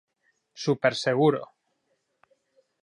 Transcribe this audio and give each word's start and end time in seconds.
Superseguro. 0.63 1.43